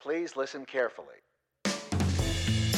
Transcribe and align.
Please 0.00 0.34
listen 0.34 0.64
carefully. 0.64 1.16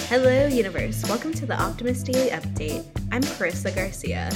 Hello, 0.08 0.48
universe. 0.48 1.04
Welcome 1.08 1.32
to 1.34 1.46
the 1.46 1.54
Optimist 1.54 2.06
Daily 2.06 2.30
Update. 2.30 2.84
I'm 3.12 3.22
Karissa 3.22 3.72
Garcia. 3.72 4.28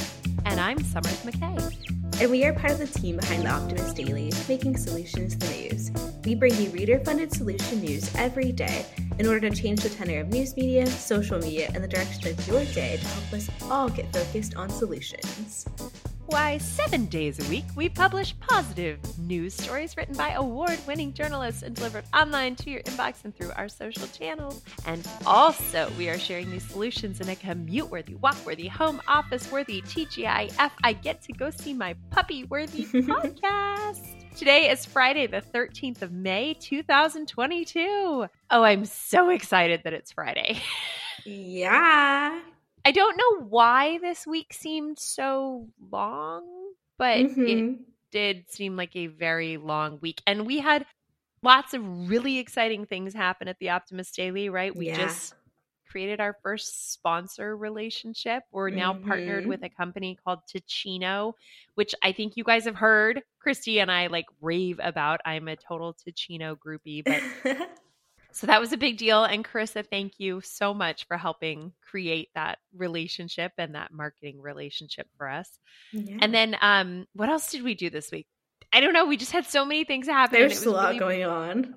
And 0.44 0.60
I'm 0.60 0.78
Summers 0.84 1.20
McKay. 1.22 2.20
And 2.20 2.30
we 2.30 2.44
are 2.44 2.52
part 2.52 2.70
of 2.70 2.78
the 2.78 2.86
team 2.86 3.16
behind 3.16 3.42
the 3.42 3.50
Optimist 3.50 3.96
Daily, 3.96 4.30
making 4.48 4.76
solutions 4.76 5.36
the 5.36 5.48
news. 5.48 5.90
We 6.24 6.36
bring 6.36 6.54
you 6.62 6.70
reader 6.70 7.00
funded 7.00 7.32
solution 7.32 7.80
news 7.80 8.14
every 8.14 8.52
day 8.52 8.86
in 9.18 9.26
order 9.26 9.50
to 9.50 9.56
change 9.56 9.80
the 9.80 9.88
tenor 9.88 10.20
of 10.20 10.28
news 10.28 10.56
media, 10.56 10.86
social 10.86 11.40
media, 11.40 11.68
and 11.74 11.82
the 11.82 11.88
direction 11.88 12.28
of 12.28 12.46
your 12.46 12.64
day 12.66 12.98
to 12.98 13.06
help 13.08 13.32
us 13.32 13.50
all 13.64 13.88
get 13.88 14.12
focused 14.12 14.54
on 14.54 14.70
solutions. 14.70 15.66
Why, 16.28 16.58
seven 16.58 17.06
days 17.06 17.38
a 17.38 17.48
week, 17.48 17.64
we 17.76 17.88
publish 17.88 18.34
positive 18.40 18.98
news 19.16 19.54
stories 19.54 19.96
written 19.96 20.16
by 20.16 20.32
award 20.32 20.78
winning 20.84 21.12
journalists 21.12 21.62
and 21.62 21.74
delivered 21.74 22.04
online 22.12 22.56
to 22.56 22.70
your 22.70 22.82
inbox 22.82 23.24
and 23.24 23.34
through 23.34 23.52
our 23.54 23.68
social 23.68 24.08
channels. 24.08 24.60
And 24.86 25.06
also, 25.24 25.88
we 25.96 26.08
are 26.08 26.18
sharing 26.18 26.50
these 26.50 26.64
solutions 26.68 27.20
in 27.20 27.28
a 27.28 27.36
commute 27.36 27.88
worthy, 27.90 28.16
walk 28.16 28.36
worthy, 28.44 28.66
home 28.66 29.00
office 29.06 29.52
worthy, 29.52 29.82
TGIF, 29.82 30.70
I 30.82 30.92
get 30.94 31.22
to 31.22 31.32
go 31.32 31.50
see 31.50 31.72
my 31.72 31.94
puppy 32.10 32.42
worthy 32.42 32.84
podcast. 32.86 34.04
Today 34.36 34.68
is 34.68 34.84
Friday, 34.84 35.28
the 35.28 35.42
13th 35.42 36.02
of 36.02 36.10
May, 36.10 36.54
2022. 36.54 38.26
Oh, 38.50 38.62
I'm 38.64 38.84
so 38.84 39.30
excited 39.30 39.82
that 39.84 39.92
it's 39.92 40.10
Friday. 40.12 40.60
Yeah. 41.28 42.40
I 42.86 42.92
don't 42.92 43.16
know 43.16 43.46
why 43.48 43.98
this 43.98 44.28
week 44.28 44.52
seemed 44.52 45.00
so 45.00 45.66
long, 45.90 46.44
but 46.96 47.16
mm-hmm. 47.16 47.44
it 47.44 47.78
did 48.12 48.48
seem 48.48 48.76
like 48.76 48.94
a 48.94 49.08
very 49.08 49.56
long 49.56 49.98
week. 50.00 50.22
And 50.24 50.46
we 50.46 50.60
had 50.60 50.86
lots 51.42 51.74
of 51.74 52.08
really 52.08 52.38
exciting 52.38 52.86
things 52.86 53.12
happen 53.12 53.48
at 53.48 53.58
the 53.58 53.70
Optimist 53.70 54.14
Daily, 54.14 54.50
right? 54.50 54.74
We 54.74 54.86
yeah. 54.86 54.98
just 54.98 55.34
created 55.90 56.20
our 56.20 56.36
first 56.44 56.92
sponsor 56.92 57.56
relationship. 57.56 58.44
We're 58.52 58.70
now 58.70 58.92
mm-hmm. 58.92 59.08
partnered 59.08 59.46
with 59.46 59.64
a 59.64 59.68
company 59.68 60.16
called 60.22 60.38
Ticino, 60.48 61.32
which 61.74 61.92
I 62.04 62.12
think 62.12 62.36
you 62.36 62.44
guys 62.44 62.66
have 62.66 62.76
heard. 62.76 63.20
Christy 63.40 63.80
and 63.80 63.90
I 63.90 64.06
like 64.06 64.26
rave 64.40 64.78
about. 64.80 65.20
I'm 65.24 65.48
a 65.48 65.56
total 65.56 65.92
Ticino 65.92 66.54
groupie, 66.54 67.02
but 67.04 67.20
So 68.36 68.46
that 68.48 68.60
was 68.60 68.74
a 68.74 68.76
big 68.76 68.98
deal. 68.98 69.24
And 69.24 69.42
Karissa, 69.42 69.82
thank 69.88 70.14
you 70.18 70.42
so 70.42 70.74
much 70.74 71.06
for 71.06 71.16
helping 71.16 71.72
create 71.80 72.28
that 72.34 72.58
relationship 72.76 73.52
and 73.56 73.74
that 73.74 73.94
marketing 73.94 74.42
relationship 74.42 75.06
for 75.16 75.26
us. 75.26 75.48
Yeah. 75.90 76.18
And 76.20 76.34
then 76.34 76.54
um, 76.60 77.06
what 77.14 77.30
else 77.30 77.50
did 77.50 77.62
we 77.62 77.74
do 77.74 77.88
this 77.88 78.10
week? 78.10 78.26
I 78.74 78.80
don't 78.80 78.92
know. 78.92 79.06
We 79.06 79.16
just 79.16 79.32
had 79.32 79.46
so 79.46 79.64
many 79.64 79.84
things 79.84 80.06
happen. 80.06 80.38
There's 80.38 80.66
a 80.66 80.70
lot 80.70 80.88
really- 80.88 80.98
going 80.98 81.24
on 81.24 81.76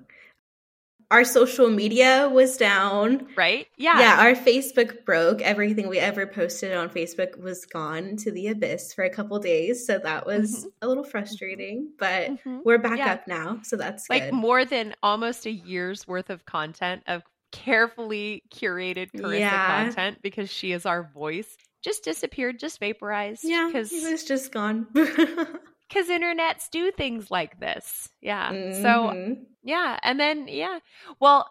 our 1.12 1.24
social 1.24 1.70
media 1.70 2.30
was 2.32 2.58
down. 2.58 3.28
Right? 3.36 3.68
Yeah. 3.78 4.00
Yeah, 4.00 4.20
our 4.20 4.34
Facebook 4.34 5.06
broke. 5.06 5.42
Everything 5.42 5.90
we 5.90 5.98
ever 5.98 6.28
posted 6.28 6.74
on 6.74 6.90
Facebook 6.90 7.40
was 7.40 7.66
gone 7.66 8.16
to 8.18 8.32
the 8.32 8.48
abyss 8.48 8.94
for 8.94 9.04
a 9.04 9.10
couple 9.10 9.40
days. 9.40 9.86
So 9.86 9.98
that 10.00 10.26
was 10.26 10.60
mm-hmm. 10.60 10.68
a 10.82 10.88
little 10.88 11.04
frustrating, 11.04 11.92
but 11.98 12.32
mm-hmm. 12.32 12.60
we're 12.64 12.78
back 12.78 13.00
yeah. 13.00 13.14
up 13.14 13.28
now. 13.28 13.60
So 13.64 13.76
that's 13.76 14.10
like 14.10 14.26
good. 14.26 14.34
more 14.34 14.66
than 14.66 14.96
almost 15.02 15.46
a 15.46 15.52
year's 15.52 16.08
worth 16.08 16.30
of 16.30 16.46
content 16.46 17.04
of 17.08 17.24
carefully 17.52 18.44
curated 18.54 19.12
Karissa 19.12 19.40
yeah. 19.40 19.84
content 19.84 20.20
because 20.22 20.52
she 20.52 20.72
is 20.72 20.86
our 20.86 21.04
voice. 21.14 21.58
Just 21.82 22.04
disappeared, 22.04 22.60
just 22.60 22.80
vaporized. 22.80 23.44
Yeah, 23.44 23.70
because 23.72 23.92
it 23.92 24.12
was 24.12 24.26
just 24.26 24.52
gone. 24.52 24.88
because 25.90 26.08
internets 26.08 26.70
do 26.70 26.92
things 26.92 27.32
like 27.32 27.60
this. 27.60 28.10
Yeah. 28.22 28.52
Mm-hmm. 28.52 28.82
So, 28.82 29.38
yeah. 29.64 30.00
And 30.04 30.20
then, 30.20 30.48
yeah. 30.48 30.80
Well, 31.20 31.50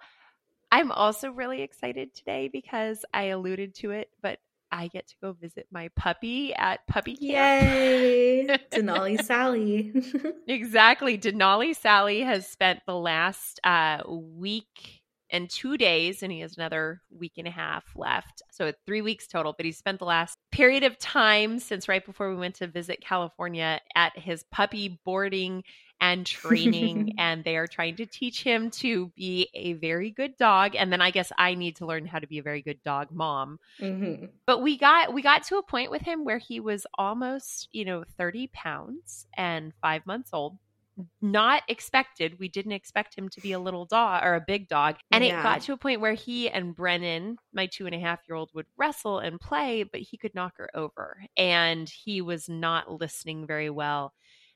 I'm 0.70 0.92
also 0.92 1.30
really 1.30 1.62
excited 1.62 2.14
today 2.14 2.48
because 2.52 3.04
I 3.12 3.24
alluded 3.24 3.74
to 3.76 3.90
it, 3.90 4.10
but 4.22 4.38
I 4.70 4.88
get 4.88 5.08
to 5.08 5.14
go 5.22 5.32
visit 5.32 5.66
my 5.70 5.88
puppy 5.96 6.54
at 6.54 6.86
puppy 6.86 7.16
camp. 7.16 7.64
Yay! 7.64 8.46
Denali 8.70 9.22
Sally. 9.22 9.92
exactly. 10.46 11.18
Denali 11.18 11.74
Sally 11.74 12.20
has 12.20 12.46
spent 12.46 12.80
the 12.86 12.94
last 12.94 13.60
uh, 13.64 14.02
week 14.06 15.02
and 15.30 15.48
two 15.48 15.76
days, 15.76 16.22
and 16.22 16.32
he 16.32 16.40
has 16.40 16.56
another 16.56 17.00
week 17.10 17.32
and 17.36 17.46
a 17.46 17.50
half 17.50 17.84
left. 17.94 18.42
So 18.50 18.72
three 18.86 19.02
weeks 19.02 19.26
total. 19.26 19.54
But 19.56 19.66
he 19.66 19.72
spent 19.72 19.98
the 19.98 20.04
last 20.04 20.38
period 20.50 20.84
of 20.84 20.98
time 20.98 21.58
since 21.58 21.88
right 21.88 22.04
before 22.04 22.30
we 22.30 22.36
went 22.36 22.56
to 22.56 22.66
visit 22.66 23.00
California 23.00 23.80
at 23.94 24.18
his 24.18 24.44
puppy 24.50 24.98
boarding 25.04 25.62
and 26.00 26.24
training 26.24 27.14
and 27.18 27.44
they 27.44 27.56
are 27.56 27.66
trying 27.66 27.96
to 27.96 28.06
teach 28.06 28.42
him 28.42 28.70
to 28.70 29.08
be 29.16 29.48
a 29.54 29.74
very 29.74 30.10
good 30.10 30.36
dog 30.36 30.74
and 30.76 30.92
then 30.92 31.00
i 31.00 31.10
guess 31.10 31.32
i 31.38 31.54
need 31.54 31.76
to 31.76 31.86
learn 31.86 32.06
how 32.06 32.18
to 32.18 32.26
be 32.26 32.38
a 32.38 32.42
very 32.42 32.62
good 32.62 32.80
dog 32.84 33.08
mom 33.10 33.58
mm-hmm. 33.80 34.26
but 34.46 34.62
we 34.62 34.78
got 34.78 35.12
we 35.12 35.22
got 35.22 35.42
to 35.42 35.56
a 35.56 35.62
point 35.62 35.90
with 35.90 36.02
him 36.02 36.24
where 36.24 36.38
he 36.38 36.60
was 36.60 36.86
almost 36.96 37.68
you 37.72 37.84
know 37.84 38.04
30 38.16 38.48
pounds 38.52 39.26
and 39.36 39.72
five 39.82 40.06
months 40.06 40.30
old 40.32 40.56
not 41.20 41.62
expected. 41.68 42.38
We 42.38 42.48
didn't 42.48 42.72
expect 42.72 43.16
him 43.16 43.28
to 43.30 43.40
be 43.40 43.52
a 43.52 43.58
little 43.58 43.84
dog 43.84 44.24
or 44.24 44.34
a 44.34 44.44
big 44.44 44.68
dog. 44.68 44.96
And 45.10 45.24
yeah. 45.24 45.40
it 45.40 45.42
got 45.42 45.60
to 45.62 45.72
a 45.72 45.76
point 45.76 46.00
where 46.00 46.14
he 46.14 46.48
and 46.48 46.74
Brennan, 46.74 47.36
my 47.52 47.66
two 47.66 47.86
and 47.86 47.94
a 47.94 47.98
half 47.98 48.20
year 48.28 48.36
old, 48.36 48.50
would 48.54 48.66
wrestle 48.76 49.18
and 49.18 49.40
play, 49.40 49.84
but 49.84 50.00
he 50.00 50.16
could 50.16 50.34
knock 50.34 50.54
her 50.56 50.70
over. 50.74 51.22
And 51.36 51.88
he 51.88 52.20
was 52.20 52.48
not 52.48 53.00
listening 53.00 53.46
very 53.46 53.70
well. 53.70 54.12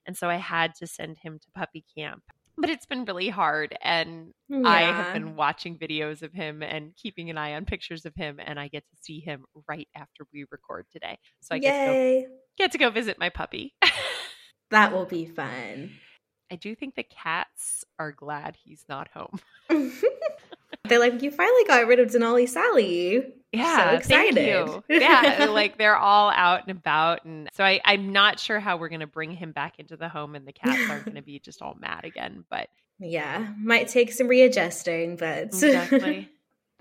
And 0.06 0.16
so 0.16 0.28
I 0.28 0.36
had 0.36 0.74
to 0.76 0.86
send 0.86 1.18
him 1.18 1.38
to 1.38 1.50
puppy 1.54 1.84
camp. 1.96 2.22
But 2.58 2.68
it's 2.68 2.86
been 2.86 3.06
really 3.06 3.30
hard. 3.30 3.76
And 3.82 4.34
yeah. 4.48 4.68
I 4.68 4.82
have 4.82 5.14
been 5.14 5.36
watching 5.36 5.78
videos 5.78 6.22
of 6.22 6.34
him 6.34 6.62
and 6.62 6.94
keeping 6.96 7.30
an 7.30 7.38
eye 7.38 7.54
on 7.54 7.64
pictures 7.64 8.04
of 8.04 8.14
him. 8.14 8.38
And 8.44 8.60
I 8.60 8.68
get 8.68 8.84
to 8.90 8.96
see 9.00 9.20
him 9.20 9.44
right 9.66 9.88
after 9.96 10.26
we 10.32 10.44
record 10.50 10.84
today. 10.92 11.18
So 11.40 11.54
I 11.54 11.58
get 11.58 11.86
to, 11.86 11.92
go, 11.92 12.26
get 12.58 12.72
to 12.72 12.78
go 12.78 12.90
visit 12.90 13.18
my 13.18 13.30
puppy. 13.30 13.74
that 14.70 14.92
will 14.92 15.06
be 15.06 15.24
fun. 15.24 15.92
I 16.52 16.56
do 16.56 16.74
think 16.74 16.96
the 16.96 17.02
cats 17.02 17.82
are 17.98 18.12
glad 18.12 18.58
he's 18.62 18.84
not 18.86 19.08
home. 19.08 19.40
they're 20.84 20.98
like, 20.98 21.22
you 21.22 21.30
finally 21.30 21.64
got 21.64 21.86
rid 21.86 21.98
of 21.98 22.10
Denali 22.10 22.46
Sally. 22.46 23.24
Yeah, 23.52 23.90
so 23.90 23.96
excited. 23.96 24.82
yeah, 24.90 25.46
like 25.50 25.78
they're 25.78 25.96
all 25.96 26.30
out 26.30 26.68
and 26.68 26.76
about, 26.76 27.24
and 27.24 27.48
so 27.54 27.64
I, 27.64 27.80
I'm 27.86 28.12
not 28.12 28.38
sure 28.38 28.60
how 28.60 28.76
we're 28.76 28.90
gonna 28.90 29.06
bring 29.06 29.30
him 29.30 29.52
back 29.52 29.78
into 29.78 29.96
the 29.96 30.10
home, 30.10 30.34
and 30.34 30.46
the 30.46 30.52
cats 30.52 30.90
aren't 30.90 31.06
gonna 31.06 31.22
be 31.22 31.38
just 31.38 31.62
all 31.62 31.74
mad 31.80 32.04
again. 32.04 32.44
But 32.50 32.68
yeah, 32.98 33.48
might 33.58 33.88
take 33.88 34.12
some 34.12 34.28
readjusting, 34.28 35.16
but. 35.16 35.54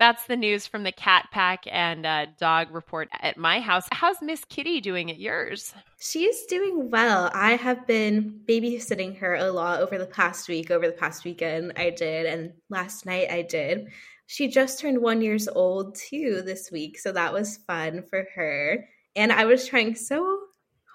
That's 0.02 0.26
the 0.26 0.36
news 0.36 0.66
from 0.66 0.82
the 0.82 0.90
cat 0.90 1.28
pack 1.30 1.62
and 1.70 2.04
uh, 2.04 2.26
dog 2.36 2.72
report 2.72 3.08
at 3.20 3.36
my 3.36 3.60
house. 3.60 3.86
How's 3.92 4.20
Miss 4.20 4.44
Kitty 4.44 4.80
doing 4.80 5.12
at 5.12 5.20
yours? 5.20 5.72
She's 6.00 6.44
doing 6.46 6.90
well. 6.90 7.30
I 7.32 7.52
have 7.52 7.86
been 7.86 8.40
babysitting 8.44 9.16
her 9.18 9.36
a 9.36 9.52
lot 9.52 9.80
over 9.80 9.98
the 9.98 10.06
past 10.06 10.48
week. 10.48 10.72
Over 10.72 10.88
the 10.88 10.92
past 10.92 11.24
weekend, 11.24 11.74
I 11.76 11.90
did, 11.90 12.26
and 12.26 12.52
last 12.68 13.06
night 13.06 13.30
I 13.30 13.42
did. 13.42 13.92
She 14.26 14.48
just 14.48 14.80
turned 14.80 15.00
one 15.00 15.22
years 15.22 15.46
old 15.46 15.94
too 15.94 16.42
this 16.44 16.72
week, 16.72 16.98
so 16.98 17.12
that 17.12 17.32
was 17.32 17.58
fun 17.58 18.02
for 18.10 18.26
her. 18.34 18.84
And 19.14 19.30
I 19.30 19.44
was 19.44 19.68
trying 19.68 19.94
so 19.94 20.36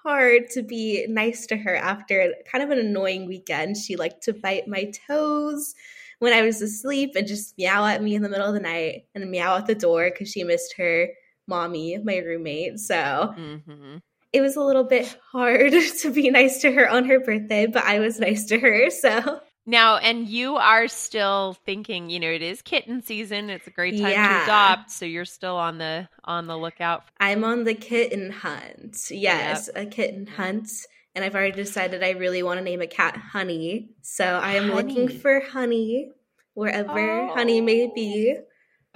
hard 0.02 0.50
to 0.50 0.62
be 0.62 1.06
nice 1.08 1.46
to 1.46 1.56
her 1.56 1.76
after 1.76 2.34
kind 2.44 2.62
of 2.62 2.68
an 2.68 2.78
annoying 2.78 3.26
weekend. 3.26 3.78
She 3.78 3.96
liked 3.96 4.24
to 4.24 4.34
bite 4.34 4.68
my 4.68 4.92
toes 5.06 5.74
when 6.18 6.32
I 6.32 6.42
was 6.42 6.60
asleep 6.60 7.12
and 7.16 7.26
just 7.26 7.56
meow 7.56 7.84
at 7.86 8.02
me 8.02 8.14
in 8.14 8.22
the 8.22 8.28
middle 8.28 8.46
of 8.46 8.54
the 8.54 8.60
night 8.60 9.06
and 9.14 9.30
meow 9.30 9.56
at 9.56 9.66
the 9.66 9.74
door 9.74 10.10
because 10.10 10.30
she 10.30 10.44
missed 10.44 10.74
her 10.76 11.08
mommy, 11.46 11.98
my 11.98 12.18
roommate. 12.18 12.78
So 12.78 12.94
mm-hmm. 12.94 13.98
it 14.32 14.40
was 14.40 14.56
a 14.56 14.62
little 14.62 14.84
bit 14.84 15.18
hard 15.32 15.72
to 16.00 16.10
be 16.10 16.30
nice 16.30 16.60
to 16.62 16.72
her 16.72 16.88
on 16.88 17.04
her 17.06 17.20
birthday, 17.20 17.66
but 17.66 17.84
I 17.84 18.00
was 18.00 18.18
nice 18.18 18.46
to 18.46 18.58
her. 18.58 18.90
So 18.90 19.40
now, 19.64 19.98
and 19.98 20.26
you 20.26 20.56
are 20.56 20.88
still 20.88 21.56
thinking, 21.66 22.10
you 22.10 22.18
know, 22.18 22.30
it 22.30 22.42
is 22.42 22.62
kitten 22.62 23.02
season. 23.02 23.50
It's 23.50 23.66
a 23.66 23.70
great 23.70 24.00
time 24.00 24.12
yeah. 24.12 24.38
to 24.38 24.44
adopt, 24.44 24.90
so 24.90 25.04
you're 25.04 25.26
still 25.26 25.56
on 25.56 25.78
the 25.78 26.08
on 26.24 26.46
the 26.46 26.56
lookout. 26.56 27.04
I'm 27.20 27.44
on 27.44 27.64
the 27.64 27.74
kitten 27.74 28.30
hunt. 28.30 29.10
Yes, 29.10 29.68
yep. 29.74 29.86
a 29.86 29.90
kitten 29.90 30.26
hunt 30.26 30.70
and 31.18 31.24
I've 31.24 31.34
already 31.34 31.56
decided 31.56 32.04
I 32.04 32.10
really 32.10 32.44
want 32.44 32.58
to 32.58 32.64
name 32.64 32.80
a 32.80 32.86
cat 32.86 33.16
Honey. 33.16 33.88
So 34.02 34.24
I 34.24 34.52
am 34.52 34.68
honey. 34.68 34.74
looking 34.74 35.08
for 35.18 35.40
Honey 35.40 36.12
wherever 36.58 37.20
oh. 37.22 37.34
Honey 37.34 37.60
may 37.60 37.90
be. 37.94 38.36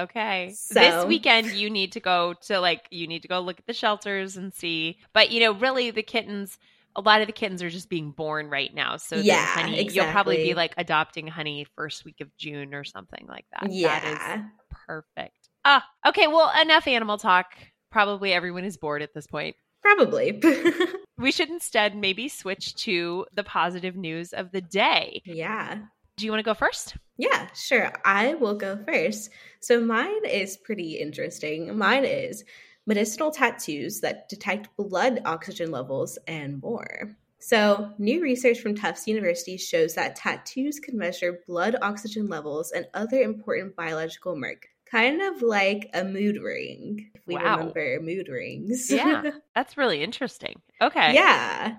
Okay. 0.01 0.53
So. 0.55 0.75
This 0.75 1.05
weekend 1.07 1.53
you 1.53 1.71
need 1.71 1.93
to 1.93 2.01
go 2.01 2.35
to 2.47 2.61
like 2.61 2.89
you 2.91 3.07
need 3.07 3.23
to 3.23 3.29
go 3.29 3.41
look 3.41 3.59
at 3.59 3.67
the 3.67 3.73
shelters 3.73 4.37
and 4.37 4.53
see. 4.53 4.99
But 5.13 5.31
you 5.31 5.41
know, 5.41 5.53
really 5.55 5.91
the 5.91 6.03
kittens 6.03 6.59
a 6.95 7.01
lot 7.01 7.23
of 7.23 7.27
the 7.27 7.33
kittens 7.33 7.63
are 7.63 7.71
just 7.71 7.89
being 7.89 8.11
born 8.11 8.51
right 8.51 8.75
now. 8.75 8.97
So 8.99 9.17
yeah, 9.17 9.47
honey, 9.47 9.81
exactly. 9.81 9.95
you'll 9.95 10.13
probably 10.13 10.37
be 10.39 10.55
like 10.55 10.75
adopting 10.77 11.27
honey 11.27 11.67
first 11.75 12.05
week 12.05 12.21
of 12.21 12.37
June 12.37 12.75
or 12.75 12.85
something 12.85 13.27
like 13.29 13.47
that. 13.53 13.73
Yeah. 13.73 14.01
That 14.01 14.39
is 14.39 14.45
perfect. 14.87 15.49
Ah, 15.65 15.87
okay. 16.07 16.27
Well, 16.27 16.53
enough 16.61 16.87
animal 16.87 17.17
talk. 17.17 17.47
Probably 17.91 18.33
everyone 18.33 18.65
is 18.65 18.77
bored 18.77 19.03
at 19.03 19.15
this 19.15 19.27
point. 19.27 19.57
Probably. 19.83 20.41
we 21.19 21.33
should 21.33 21.49
instead 21.49 21.97
maybe 21.97 22.29
switch 22.29 22.75
to 22.77 23.27
the 23.33 23.45
positive 23.45 23.97
news 23.97 24.33
of 24.33 24.53
the 24.53 24.61
day. 24.61 25.23
Yeah. 25.25 25.79
Do 26.23 26.27
you 26.27 26.31
want 26.31 26.39
to 26.39 26.49
go 26.49 26.55
first? 26.55 26.95
Yeah, 27.19 27.49
sure. 27.53 27.93
I 28.05 28.35
will 28.35 28.55
go 28.55 28.79
first. 28.87 29.31
So 29.59 29.81
mine 29.81 30.25
is 30.25 30.57
pretty 30.57 30.93
interesting. 30.93 31.77
Mine 31.77 32.05
is 32.05 32.45
medicinal 32.87 33.33
tattoos 33.33 34.03
that 34.03 34.29
detect 34.29 34.69
blood 34.77 35.21
oxygen 35.25 35.73
levels 35.73 36.21
and 36.29 36.63
more. 36.63 37.11
So, 37.41 37.93
new 37.99 38.23
research 38.23 38.61
from 38.61 38.77
Tufts 38.77 39.09
University 39.09 39.57
shows 39.57 39.95
that 39.97 40.15
tattoos 40.15 40.79
can 40.79 40.97
measure 40.97 41.41
blood 41.45 41.75
oxygen 41.83 42.29
levels 42.29 42.71
and 42.71 42.87
other 42.95 43.21
important 43.21 43.75
biological 43.75 44.37
markers, 44.37 44.71
kind 44.89 45.21
of 45.21 45.43
like 45.43 45.91
a 45.93 46.05
mood 46.05 46.37
ring, 46.41 47.11
if 47.17 47.27
we 47.27 47.35
wow. 47.35 47.57
remember 47.57 47.99
mood 48.01 48.29
rings. 48.29 48.89
yeah, 48.89 49.33
that's 49.57 49.77
really 49.77 50.05
interesting. 50.05 50.63
Okay. 50.81 51.15
Yeah. 51.15 51.79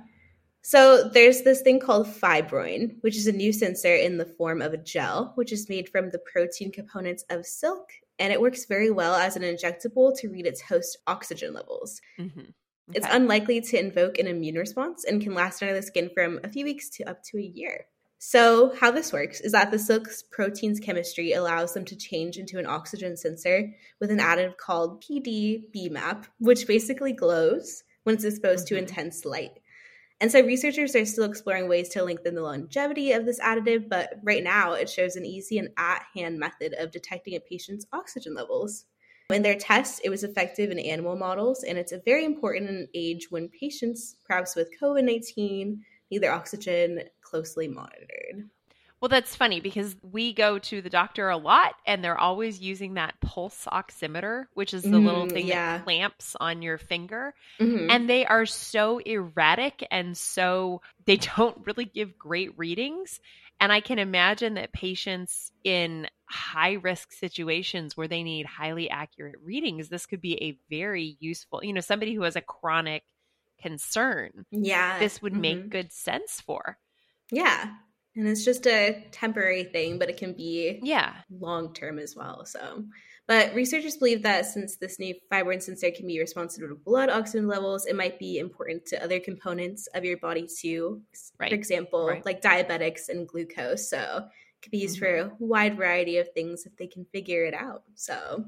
So 0.66 1.10
there's 1.10 1.42
this 1.42 1.62
thing 1.62 1.82
called 1.82 2.08
fibroin, 2.08 2.96
which 3.02 3.18
is 3.18 3.28
a 3.28 3.34
new 3.34 3.52
sensor 3.52 3.94
in 3.94 4.18
the 4.18 4.26
form 4.26 4.62
of 4.62 4.74
a 4.74 4.78
gel, 4.78 5.34
which 5.36 5.52
is 5.52 5.68
made 5.68 5.90
from 5.90 6.10
the 6.10 6.20
protein 6.20 6.72
components 6.72 7.26
of 7.30 7.46
silk, 7.46 7.90
and 8.18 8.32
it 8.32 8.40
works 8.40 8.66
very 8.66 8.90
well 8.90 9.14
as 9.14 9.36
an 9.36 9.44
injectable 9.44 10.18
to 10.20 10.30
read 10.30 10.46
its 10.46 10.62
host 10.62 10.98
oxygen 11.06 11.54
levels. 11.54 12.00
Mm-hmm. 12.18 12.40
Okay. 12.40 12.48
It's 12.94 13.08
unlikely 13.10 13.60
to 13.60 13.80
invoke 13.80 14.18
an 14.18 14.28
immune 14.28 14.56
response 14.56 15.04
and 15.04 15.22
can 15.22 15.34
last 15.34 15.62
under 15.62 15.74
the 15.74 15.82
skin 15.82 16.10
from 16.14 16.40
a 16.46 16.50
few 16.50 16.64
weeks 16.64 16.90
to 16.92 17.04
up 17.10 17.22
to 17.24 17.38
a 17.38 17.42
year. 17.42 17.86
So, 18.20 18.74
how 18.80 18.90
this 18.90 19.12
works 19.12 19.42
is 19.42 19.52
that 19.52 19.70
the 19.70 19.80
silk's 19.80 20.24
protein's 20.24 20.80
chemistry 20.80 21.34
allows 21.34 21.74
them 21.74 21.84
to 21.86 21.98
change 21.98 22.38
into 22.38 22.58
an 22.58 22.66
oxygen 22.66 23.18
sensor 23.18 23.74
with 24.00 24.12
an 24.12 24.20
additive 24.20 24.56
called 24.56 25.04
PDB-MAP, 25.04 26.26
which 26.40 26.68
basically 26.68 27.12
glows 27.12 27.84
when 28.04 28.16
it's 28.16 28.24
exposed 28.24 28.68
mm-hmm. 28.68 28.76
to 28.76 28.82
intense 28.82 29.26
light. 29.26 29.60
And 30.24 30.32
so 30.32 30.40
researchers 30.40 30.96
are 30.96 31.04
still 31.04 31.26
exploring 31.26 31.68
ways 31.68 31.90
to 31.90 32.02
lengthen 32.02 32.34
the 32.34 32.42
longevity 32.42 33.12
of 33.12 33.26
this 33.26 33.42
additive, 33.42 33.90
but 33.90 34.14
right 34.24 34.42
now 34.42 34.72
it 34.72 34.90
shows 34.90 35.18
an 35.18 35.26
easy 35.26 35.58
and 35.58 35.68
at 35.78 36.06
hand 36.16 36.40
method 36.40 36.74
of 36.80 36.92
detecting 36.92 37.36
a 37.36 37.42
patient's 37.42 37.86
oxygen 37.92 38.34
levels. 38.34 38.86
In 39.32 39.42
their 39.42 39.58
tests, 39.58 40.00
it 40.02 40.10
was 40.10 40.24
effective 40.24 40.72
in 40.72 40.80
animal 40.80 41.18
models, 41.18 41.64
and 41.64 41.78
it's 41.78 41.92
a 41.92 42.02
very 42.06 42.24
important 42.24 42.70
in 42.70 42.76
an 42.78 42.88
age 42.94 43.32
when 43.32 43.50
patients, 43.50 44.16
perhaps 44.26 44.56
with 44.56 44.70
COVID 44.82 45.04
19, 45.04 45.84
need 46.10 46.24
their 46.24 46.32
oxygen 46.32 47.02
closely 47.20 47.68
monitored. 47.68 48.50
Well, 49.04 49.10
that's 49.10 49.36
funny 49.36 49.60
because 49.60 49.98
we 50.02 50.32
go 50.32 50.60
to 50.60 50.82
the 50.82 50.90
doctor 50.90 51.28
a 51.28 51.36
lot 51.36 51.76
and 51.86 52.02
they're 52.02 52.18
always 52.18 52.62
using 52.62 52.94
that 52.94 53.20
pulse 53.20 53.68
oximeter, 53.70 54.46
which 54.54 54.74
is 54.74 54.82
the 54.82 54.92
mm, 54.92 55.04
little 55.04 55.28
thing 55.28 55.46
yeah. 55.46 55.80
that 55.80 55.84
clamps 55.84 56.38
on 56.40 56.62
your 56.62 56.78
finger. 56.78 57.34
Mm-hmm. 57.60 57.90
And 57.90 58.10
they 58.10 58.26
are 58.26 58.46
so 58.46 59.00
erratic 59.00 59.86
and 59.92 60.18
so 60.18 60.82
they 61.06 61.18
don't 61.38 61.68
really 61.68 61.84
give 61.84 62.18
great 62.18 62.58
readings. 62.58 63.20
And 63.60 63.74
I 63.74 63.82
can 63.82 64.00
imagine 64.00 64.54
that 64.54 64.72
patients 64.72 65.52
in 65.66 66.08
high 66.24 66.76
risk 66.76 67.12
situations 67.12 67.98
where 67.98 68.08
they 68.08 68.24
need 68.24 68.46
highly 68.46 68.90
accurate 68.90 69.36
readings, 69.44 69.90
this 69.90 70.06
could 70.06 70.22
be 70.22 70.42
a 70.42 70.58
very 70.74 71.18
useful, 71.20 71.62
you 71.62 71.74
know, 71.74 71.82
somebody 71.82 72.14
who 72.14 72.22
has 72.22 72.38
a 72.38 72.42
chronic 72.42 73.04
concern. 73.62 74.46
Yeah. 74.50 74.98
This 74.98 75.22
would 75.22 75.34
mm-hmm. 75.34 75.42
make 75.42 75.70
good 75.70 75.92
sense 75.92 76.40
for. 76.40 76.78
Yeah 77.34 77.70
and 78.16 78.28
it's 78.28 78.46
just 78.46 78.68
a 78.68 79.06
temporary 79.12 79.64
thing 79.64 79.98
but 79.98 80.10
it 80.10 80.18
can 80.18 80.34
be 80.34 80.80
yeah 80.84 81.14
long 81.40 81.74
term 81.74 82.00
as 82.00 82.16
well 82.16 82.46
so 82.46 82.84
but 83.26 83.54
researchers 83.56 83.98
believe 83.98 84.24
that 84.24 84.46
since 84.46 84.78
this 84.78 85.00
new 85.00 85.16
fibroin 85.32 85.62
sensor 85.62 85.92
can 85.92 86.08
be 86.08 86.20
responsive 86.20 86.68
to 86.68 86.76
blood 86.76 87.10
oxygen 87.10 87.48
levels 87.48 87.86
it 87.86 87.96
might 87.96 88.20
be 88.20 88.38
important 88.38 88.86
to 88.86 89.02
other 89.04 89.20
components 89.20 89.88
of 89.94 90.04
your 90.04 90.18
body 90.18 90.48
too 90.48 91.02
right. 91.40 91.50
for 91.50 91.56
example 91.56 92.08
right. 92.08 92.26
like 92.26 92.42
diabetics 92.42 93.10
and 93.10 93.28
glucose 93.28 93.90
so 93.90 94.18
it 94.18 94.62
could 94.62 94.72
be 94.72 94.80
used 94.80 95.02
mm-hmm. 95.02 95.28
for 95.30 95.34
a 95.34 95.38
wide 95.40 95.78
variety 95.78 96.18
of 96.18 96.32
things 96.34 96.66
if 96.66 96.76
they 96.78 96.88
can 96.88 97.06
figure 97.12 97.46
it 97.46 97.54
out 97.54 97.84
so 97.96 98.46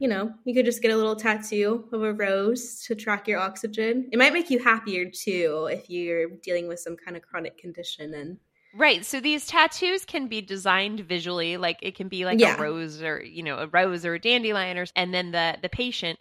you 0.00 0.08
know, 0.08 0.32
you 0.44 0.54
could 0.54 0.64
just 0.64 0.80
get 0.80 0.92
a 0.92 0.96
little 0.96 1.14
tattoo 1.14 1.86
of 1.92 2.02
a 2.02 2.14
rose 2.14 2.82
to 2.86 2.94
track 2.94 3.28
your 3.28 3.38
oxygen. 3.38 4.08
It 4.10 4.18
might 4.18 4.32
make 4.32 4.48
you 4.48 4.58
happier 4.58 5.10
too 5.10 5.68
if 5.70 5.90
you're 5.90 6.30
dealing 6.42 6.68
with 6.68 6.80
some 6.80 6.96
kind 6.96 7.18
of 7.18 7.22
chronic 7.22 7.58
condition 7.58 8.14
and 8.14 8.38
Right. 8.74 9.04
So 9.04 9.20
these 9.20 9.46
tattoos 9.46 10.04
can 10.04 10.28
be 10.28 10.40
designed 10.40 11.00
visually, 11.00 11.56
like 11.56 11.78
it 11.82 11.96
can 11.96 12.08
be 12.08 12.24
like 12.24 12.38
yeah. 12.38 12.56
a 12.56 12.60
rose 12.60 13.02
or 13.02 13.22
you 13.22 13.42
know 13.42 13.58
a 13.58 13.66
rose 13.66 14.04
or 14.04 14.14
a 14.14 14.20
dandelion, 14.20 14.78
or 14.78 14.86
and 14.94 15.12
then 15.12 15.32
the 15.32 15.56
the 15.60 15.68
patient 15.68 16.18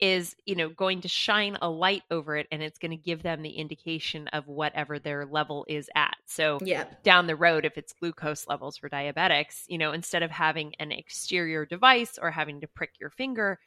is 0.00 0.36
you 0.46 0.54
know 0.54 0.68
going 0.68 1.00
to 1.00 1.08
shine 1.08 1.56
a 1.60 1.68
light 1.68 2.02
over 2.10 2.36
it 2.36 2.46
and 2.52 2.62
it's 2.62 2.78
going 2.78 2.90
to 2.90 2.96
give 2.96 3.22
them 3.22 3.42
the 3.42 3.50
indication 3.50 4.28
of 4.28 4.46
whatever 4.46 4.98
their 4.98 5.26
level 5.26 5.66
is 5.68 5.90
at 5.94 6.16
so 6.24 6.58
yeah. 6.62 6.84
down 7.02 7.26
the 7.26 7.34
road 7.34 7.64
if 7.64 7.76
it's 7.76 7.92
glucose 7.92 8.46
levels 8.46 8.76
for 8.76 8.88
diabetics 8.88 9.64
you 9.66 9.78
know 9.78 9.92
instead 9.92 10.22
of 10.22 10.30
having 10.30 10.72
an 10.78 10.92
exterior 10.92 11.66
device 11.66 12.18
or 12.20 12.30
having 12.30 12.60
to 12.60 12.68
prick 12.68 12.92
your 13.00 13.10
finger 13.10 13.58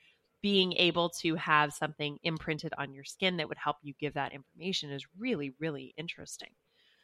being 0.42 0.74
able 0.74 1.10
to 1.10 1.36
have 1.36 1.74
something 1.74 2.18
imprinted 2.24 2.74
on 2.78 2.94
your 2.94 3.04
skin 3.04 3.38
that 3.38 3.50
would 3.50 3.58
help 3.58 3.78
you 3.82 3.94
give 4.00 4.14
that 4.14 4.34
information 4.34 4.90
is 4.90 5.06
really 5.18 5.54
really 5.60 5.94
interesting 5.98 6.50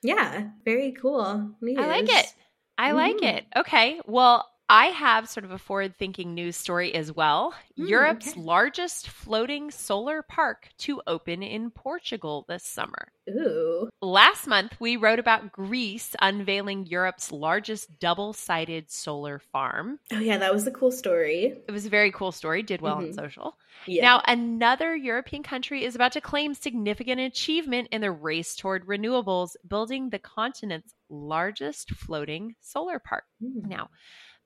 yeah, 0.01 0.49
very 0.65 0.91
cool. 0.93 1.51
News. 1.61 1.77
I 1.79 1.87
like 1.87 2.09
it. 2.09 2.33
I 2.77 2.91
mm. 2.91 2.95
like 2.95 3.23
it. 3.23 3.45
Okay. 3.55 3.99
Well, 4.05 4.49
I 4.69 4.87
have 4.87 5.29
sort 5.29 5.45
of 5.45 5.51
a 5.51 5.57
forward 5.57 5.95
thinking 5.97 6.33
news 6.33 6.57
story 6.57 6.93
as 6.93 7.11
well. 7.11 7.53
Mm, 7.79 7.89
Europe's 7.89 8.31
okay. 8.31 8.41
largest 8.41 9.07
floating 9.07 9.71
solar 9.71 10.21
park 10.21 10.69
to 10.79 11.01
open 11.07 11.41
in 11.41 11.71
Portugal 11.71 12.43
this 12.49 12.63
summer. 12.63 13.07
Ooh. 13.29 13.89
Last 14.01 14.45
month, 14.45 14.73
we 14.79 14.97
wrote 14.97 15.19
about 15.19 15.51
Greece 15.53 16.15
unveiling 16.21 16.85
Europe's 16.85 17.31
largest 17.31 17.99
double 17.99 18.33
sided 18.33 18.91
solar 18.91 19.39
farm. 19.39 19.99
Oh, 20.11 20.19
yeah, 20.19 20.37
that 20.37 20.53
was 20.53 20.67
a 20.67 20.71
cool 20.71 20.91
story. 20.91 21.55
It 21.67 21.71
was 21.71 21.85
a 21.85 21.89
very 21.89 22.11
cool 22.11 22.33
story, 22.33 22.61
did 22.61 22.81
well 22.81 22.97
mm-hmm. 22.97 23.07
on 23.07 23.13
social. 23.13 23.57
Yeah. 23.85 24.03
Now, 24.03 24.21
another 24.27 24.95
European 24.95 25.43
country 25.43 25.85
is 25.85 25.95
about 25.95 26.11
to 26.13 26.21
claim 26.21 26.53
significant 26.53 27.21
achievement 27.21 27.89
in 27.91 28.01
the 28.01 28.11
race 28.11 28.55
toward 28.55 28.85
renewables, 28.85 29.55
building 29.67 30.09
the 30.09 30.19
continent's 30.19 30.93
largest 31.09 31.91
floating 31.91 32.55
solar 32.59 32.99
park. 32.99 33.23
Mm. 33.41 33.67
Now, 33.67 33.89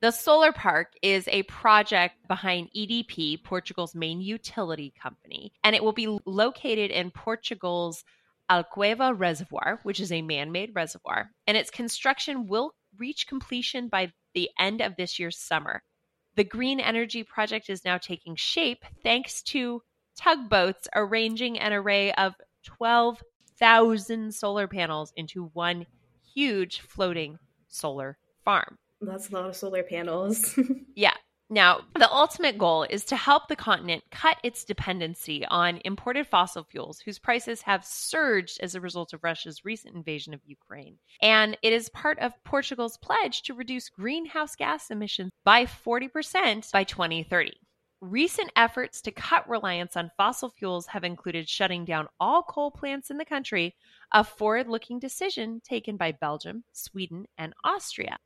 the 0.01 0.11
solar 0.11 0.51
park 0.51 0.93
is 1.03 1.27
a 1.27 1.43
project 1.43 2.27
behind 2.27 2.69
EDP, 2.75 3.43
Portugal's 3.43 3.93
main 3.93 4.19
utility 4.19 4.91
company, 4.99 5.53
and 5.63 5.75
it 5.75 5.83
will 5.83 5.93
be 5.93 6.19
located 6.25 6.89
in 6.89 7.11
Portugal's 7.11 8.03
Alqueva 8.49 9.17
Reservoir, 9.17 9.79
which 9.83 9.99
is 9.99 10.11
a 10.11 10.23
man 10.23 10.51
made 10.51 10.71
reservoir, 10.73 11.29
and 11.45 11.55
its 11.55 11.69
construction 11.69 12.47
will 12.47 12.73
reach 12.97 13.27
completion 13.27 13.87
by 13.87 14.11
the 14.33 14.49
end 14.59 14.81
of 14.81 14.95
this 14.95 15.19
year's 15.19 15.37
summer. 15.37 15.83
The 16.35 16.43
green 16.43 16.79
energy 16.79 17.23
project 17.23 17.69
is 17.69 17.85
now 17.85 17.99
taking 17.99 18.35
shape 18.35 18.83
thanks 19.03 19.43
to 19.43 19.83
tugboats 20.15 20.87
arranging 20.95 21.59
an 21.59 21.73
array 21.73 22.11
of 22.13 22.33
12,000 22.63 24.33
solar 24.33 24.67
panels 24.67 25.13
into 25.15 25.51
one 25.53 25.85
huge 26.33 26.79
floating 26.79 27.37
solar 27.67 28.17
farm. 28.43 28.77
That's 29.01 29.29
a 29.29 29.33
lot 29.33 29.49
of 29.49 29.55
solar 29.55 29.83
panels. 29.83 30.57
yeah. 30.95 31.13
Now, 31.49 31.81
the 31.95 32.09
ultimate 32.09 32.57
goal 32.57 32.83
is 32.83 33.03
to 33.05 33.17
help 33.17 33.49
the 33.49 33.57
continent 33.57 34.05
cut 34.09 34.37
its 34.41 34.63
dependency 34.63 35.45
on 35.47 35.81
imported 35.83 36.25
fossil 36.25 36.63
fuels, 36.63 37.01
whose 37.01 37.19
prices 37.19 37.61
have 37.63 37.83
surged 37.83 38.59
as 38.61 38.73
a 38.73 38.79
result 38.79 39.11
of 39.11 39.21
Russia's 39.21 39.65
recent 39.65 39.93
invasion 39.93 40.33
of 40.33 40.39
Ukraine. 40.45 40.97
And 41.21 41.57
it 41.61 41.73
is 41.73 41.89
part 41.89 42.19
of 42.19 42.41
Portugal's 42.45 42.97
pledge 42.97 43.41
to 43.41 43.53
reduce 43.53 43.89
greenhouse 43.89 44.55
gas 44.55 44.89
emissions 44.91 45.29
by 45.43 45.65
40% 45.65 46.71
by 46.71 46.85
2030. 46.85 47.51
Recent 47.99 48.49
efforts 48.55 49.01
to 49.01 49.11
cut 49.11 49.47
reliance 49.49 49.97
on 49.97 50.09
fossil 50.15 50.51
fuels 50.51 50.87
have 50.87 51.03
included 51.03 51.49
shutting 51.49 51.83
down 51.83 52.07
all 52.17 52.43
coal 52.43 52.71
plants 52.71 53.11
in 53.11 53.17
the 53.17 53.25
country, 53.25 53.75
a 54.13 54.23
forward 54.23 54.69
looking 54.69 54.99
decision 54.99 55.59
taken 55.65 55.97
by 55.97 56.13
Belgium, 56.13 56.63
Sweden, 56.71 57.25
and 57.37 57.53
Austria. 57.65 58.17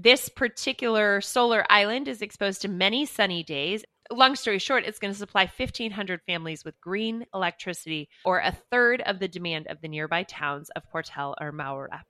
This 0.00 0.28
particular 0.28 1.20
solar 1.20 1.66
island 1.68 2.06
is 2.06 2.22
exposed 2.22 2.62
to 2.62 2.68
many 2.68 3.04
sunny 3.04 3.42
days. 3.42 3.84
Long 4.12 4.36
story 4.36 4.60
short, 4.60 4.84
it's 4.84 5.00
going 5.00 5.12
to 5.12 5.18
supply 5.18 5.50
1,500 5.56 6.20
families 6.24 6.64
with 6.64 6.80
green 6.80 7.26
electricity, 7.34 8.08
or 8.24 8.38
a 8.38 8.56
third 8.70 9.00
of 9.00 9.18
the 9.18 9.26
demand 9.26 9.66
of 9.66 9.80
the 9.80 9.88
nearby 9.88 10.22
towns 10.22 10.70
of 10.76 10.84
Portel 10.94 11.34
or 11.40 11.50
Moura. 11.50 12.02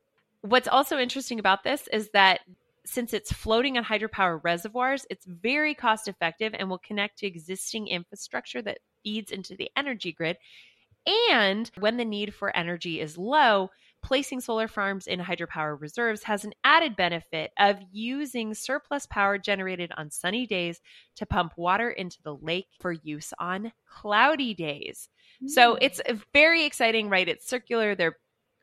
What's 0.42 0.68
also 0.68 0.99
interesting 0.99 1.38
about 1.38 1.64
this 1.64 1.88
is 1.90 2.11
that 2.11 2.40
since 2.85 3.14
it's 3.14 3.33
floating 3.33 3.78
on 3.78 3.85
hydropower 3.85 4.38
reservoirs, 4.45 5.07
it's 5.09 5.25
very 5.25 5.75
cost 5.75 6.09
effective 6.09 6.54
and 6.59 6.68
will 6.68 6.76
connect 6.76 7.21
to 7.21 7.26
existing 7.26 7.88
infrastructure 7.88 8.61
that 8.61 8.80
feeds 9.02 9.33
into 9.33 9.57
the 9.57 9.71
energy 9.78 10.12
grid. 10.12 10.37
And 11.33 11.71
when 11.78 11.97
the 11.97 12.04
need 12.04 12.35
for 12.35 12.54
energy 12.54 13.00
is 13.00 13.16
low, 13.16 13.71
placing 14.02 14.40
solar 14.40 14.69
farms 14.69 15.07
in 15.07 15.21
hydropower 15.21 15.81
reserves 15.81 16.23
has 16.23 16.45
an 16.45 16.52
added 16.64 16.97
benefit 16.97 17.50
of 17.59 17.78
using 17.90 18.55
surplus 18.55 19.07
power 19.07 19.38
generated 19.38 19.93
on 19.97 20.11
sunny 20.11 20.47
days 20.47 20.81
to 21.17 21.26
pump 21.26 21.52
water 21.57 21.90
into 21.90 22.19
the 22.23 22.35
lake 22.35 22.69
for 22.81 22.93
use 22.93 23.33
on 23.38 23.73
cloudy 23.87 24.55
days. 24.55 25.09
Mm. 25.43 25.50
So 25.50 25.78
it's 25.81 26.00
very 26.33 26.64
exciting, 26.64 27.09
right? 27.09 27.28
It's 27.28 27.49
circular. 27.49 27.95
They're 27.95 28.17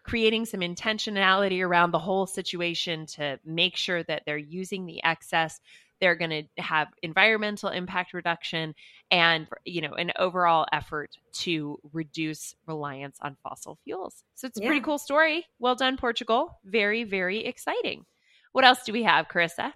creating 0.04 0.46
some 0.46 0.60
intentionality 0.60 1.66
around 1.66 1.92
the 1.92 2.00
whole 2.00 2.28
situation 2.28 3.08
to 3.08 3.40
make 3.44 3.76
sure 3.76 4.04
that 4.04 4.24
they're 4.26 4.38
using 4.38 4.86
the 4.86 5.04
excess 5.04 5.60
they're 6.06 6.14
going 6.14 6.30
to 6.56 6.62
have 6.62 6.90
environmental 7.02 7.70
impact 7.70 8.14
reduction 8.14 8.76
and 9.10 9.48
you 9.66 9.82
know 9.82 9.94
an 9.94 10.12
overall 10.20 10.68
effort 10.72 11.10
to 11.34 11.80
reduce 11.94 12.54
reliance 12.68 13.18
on 13.24 13.36
fossil 13.42 13.80
fuels. 13.84 14.24
So 14.36 14.46
it's 14.46 14.60
a 14.60 14.62
yeah. 14.62 14.68
pretty 14.68 14.82
cool 14.82 15.00
story. 15.00 15.48
Well 15.58 15.74
done 15.74 15.98
portugal. 15.98 16.60
Very 16.64 17.06
very 17.06 17.44
exciting. 17.44 18.06
What 18.52 18.66
else 18.66 18.84
do 18.86 18.94
we 18.94 19.02
have 19.02 19.28
karissa? 19.28 19.74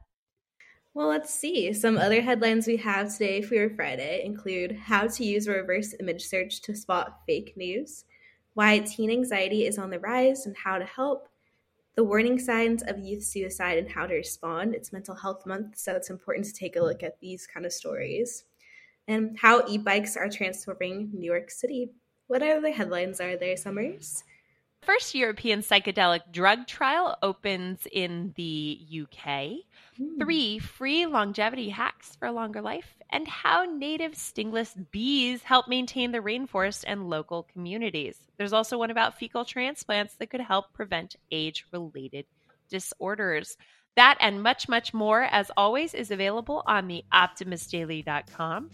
Well, 0.94 1.08
let's 1.08 1.34
see. 1.34 1.74
Some 1.74 1.98
other 1.98 2.22
headlines 2.22 2.68
we 2.68 2.78
have 2.78 3.12
today 3.12 3.42
for 3.42 3.56
your 3.56 3.72
Friday 3.72 4.22
include 4.24 4.74
how 4.74 5.08
to 5.08 5.26
use 5.26 5.48
reverse 5.48 5.96
image 6.00 6.24
search 6.24 6.62
to 6.62 6.76
spot 6.76 7.22
fake 7.26 7.54
news, 7.56 8.06
why 8.54 8.80
teen 8.80 9.10
anxiety 9.10 9.66
is 9.66 9.80
on 9.80 9.90
the 9.90 10.00
rise 10.00 10.46
and 10.46 10.56
how 10.58 10.78
to 10.78 10.86
help, 10.86 11.28
the 11.96 12.04
warning 12.04 12.40
signs 12.40 12.84
of 12.84 13.00
youth 13.00 13.24
suicide 13.24 13.78
and 13.78 13.90
how 13.90 14.06
to 14.06 14.14
respond. 14.14 14.76
It's 14.76 14.94
Mental 14.94 15.16
Health 15.16 15.46
Month, 15.46 15.78
so 15.78 15.94
it's 15.96 16.10
important 16.10 16.46
to 16.46 16.54
take 16.54 16.76
a 16.76 16.84
look 16.84 17.04
at 17.04 17.20
these 17.20 17.48
kind 17.48 17.66
of 17.66 17.74
stories. 17.74 18.46
And 19.08 19.38
how 19.40 19.66
e 19.68 19.78
bikes 19.78 20.16
are 20.16 20.30
transforming 20.30 21.10
New 21.14 21.30
York 21.30 21.50
City. 21.50 21.90
What 22.28 22.44
other 22.44 22.72
headlines 22.72 23.20
are 23.20 23.36
there, 23.36 23.58
Summers? 23.58 24.24
First 24.82 25.14
European 25.14 25.62
psychedelic 25.62 26.32
drug 26.32 26.66
trial 26.66 27.18
opens 27.22 27.86
in 27.92 28.34
the 28.36 28.80
UK. 29.02 29.66
Mm. 30.00 30.20
Three 30.20 30.60
free 30.60 31.06
longevity 31.06 31.70
hacks 31.70 32.16
for 32.16 32.28
a 32.28 32.32
longer 32.32 32.62
life, 32.62 32.96
and 33.10 33.28
how 33.28 33.66
native 33.66 34.16
stingless 34.16 34.76
bees 34.92 35.44
help 35.44 35.68
maintain 35.68 36.12
the 36.12 36.20
rainforest 36.20 36.86
and 36.88 37.10
local 37.10 37.44
communities. 37.44 38.18
There's 38.38 38.54
also 38.54 38.78
one 38.78 38.90
about 38.90 39.20
fecal 39.20 39.46
transplants 39.46 40.16
that 40.16 40.30
could 40.30 40.42
help 40.42 40.74
prevent 40.74 41.18
age 41.30 41.66
related 41.72 42.26
disorders. 42.70 43.58
That 43.96 44.18
and 44.22 44.42
much, 44.42 44.70
much 44.70 44.94
more, 44.94 45.24
as 45.24 45.52
always, 45.58 45.94
is 45.94 46.10
available 46.10 46.64
on 46.66 46.88
the 46.88 47.04
optimistdaily.com. 47.14 48.70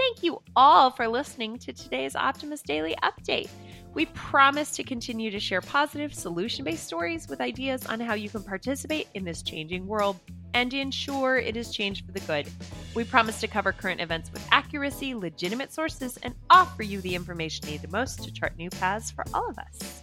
Thank 0.00 0.22
you 0.22 0.40
all 0.56 0.90
for 0.90 1.06
listening 1.06 1.58
to 1.58 1.74
today's 1.74 2.16
Optimist 2.16 2.64
Daily 2.64 2.96
Update. 3.02 3.50
We 3.92 4.06
promise 4.06 4.70
to 4.76 4.82
continue 4.82 5.30
to 5.30 5.38
share 5.38 5.60
positive, 5.60 6.14
solution 6.14 6.64
based 6.64 6.86
stories 6.86 7.28
with 7.28 7.42
ideas 7.42 7.84
on 7.84 8.00
how 8.00 8.14
you 8.14 8.30
can 8.30 8.42
participate 8.42 9.08
in 9.12 9.24
this 9.24 9.42
changing 9.42 9.86
world 9.86 10.16
and 10.54 10.72
ensure 10.72 11.36
it 11.36 11.54
is 11.54 11.70
changed 11.70 12.06
for 12.06 12.12
the 12.12 12.20
good. 12.20 12.48
We 12.94 13.04
promise 13.04 13.40
to 13.40 13.46
cover 13.46 13.72
current 13.72 14.00
events 14.00 14.32
with 14.32 14.42
accuracy, 14.50 15.14
legitimate 15.14 15.70
sources, 15.70 16.18
and 16.22 16.34
offer 16.48 16.82
you 16.82 17.02
the 17.02 17.14
information 17.14 17.68
needed 17.68 17.92
most 17.92 18.24
to 18.24 18.32
chart 18.32 18.56
new 18.56 18.70
paths 18.70 19.10
for 19.10 19.26
all 19.34 19.50
of 19.50 19.58
us. 19.58 20.02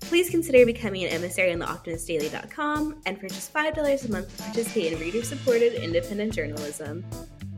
Please 0.00 0.30
consider 0.30 0.64
becoming 0.64 1.04
an 1.04 1.10
emissary 1.10 1.52
on 1.52 1.58
the 1.58 1.66
optimistdaily.com 1.66 3.02
and 3.04 3.20
for 3.20 3.28
just 3.28 3.52
$5 3.52 4.08
a 4.08 4.10
month 4.10 4.38
participate 4.38 4.94
in 4.94 4.98
reader 4.98 5.22
supported 5.22 5.74
independent 5.74 6.32
journalism. 6.32 7.04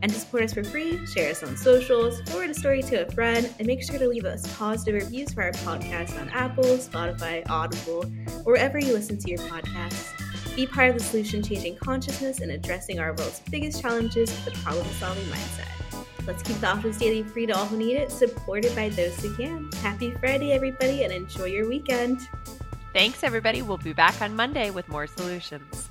And 0.01 0.11
to 0.11 0.19
support 0.19 0.43
us 0.43 0.53
for 0.53 0.63
free, 0.63 1.05
share 1.07 1.31
us 1.31 1.41
on 1.41 1.57
socials, 1.57 2.21
forward 2.29 2.49
a 2.49 2.53
story 2.53 2.83
to 2.83 3.07
a 3.07 3.11
friend, 3.11 3.51
and 3.57 3.67
make 3.67 3.81
sure 3.81 3.97
to 3.97 4.07
leave 4.07 4.25
us 4.25 4.45
positive 4.55 5.01
reviews 5.01 5.33
for 5.33 5.43
our 5.43 5.51
podcast 5.51 6.19
on 6.19 6.29
Apple, 6.29 6.63
Spotify, 6.63 7.49
Audible, 7.49 8.05
or 8.45 8.53
wherever 8.53 8.77
you 8.77 8.93
listen 8.93 9.17
to 9.17 9.29
your 9.29 9.39
podcasts. 9.39 10.11
Be 10.55 10.65
part 10.65 10.89
of 10.89 10.97
the 10.97 11.03
solution 11.03 11.41
changing 11.43 11.75
consciousness 11.77 12.39
and 12.39 12.51
addressing 12.51 12.99
our 12.99 13.13
world's 13.13 13.41
biggest 13.51 13.81
challenges 13.81 14.29
with 14.29 14.55
a 14.55 14.57
problem 14.63 14.87
solving 14.99 15.25
mindset. 15.25 15.67
Let's 16.25 16.41
keep 16.43 16.59
the 16.59 16.67
Office 16.67 16.97
Daily 16.97 17.23
free 17.23 17.45
to 17.45 17.53
all 17.53 17.65
who 17.65 17.77
need 17.77 17.97
it, 17.97 18.11
supported 18.11 18.75
by 18.75 18.89
those 18.89 19.15
who 19.21 19.33
can. 19.35 19.69
Happy 19.81 20.11
Friday, 20.11 20.53
everybody, 20.53 21.03
and 21.03 21.13
enjoy 21.13 21.45
your 21.45 21.67
weekend. 21.67 22.27
Thanks, 22.93 23.23
everybody. 23.23 23.61
We'll 23.61 23.77
be 23.77 23.93
back 23.93 24.21
on 24.21 24.35
Monday 24.35 24.69
with 24.69 24.87
more 24.87 25.07
solutions. 25.07 25.84